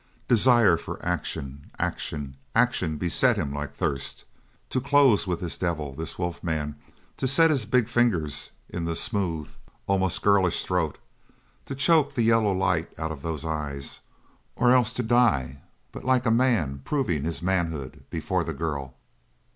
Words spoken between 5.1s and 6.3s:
with this devil, this